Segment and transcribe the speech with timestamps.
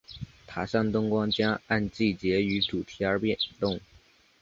[0.47, 3.79] 塔上灯光将按季节与主题而变动。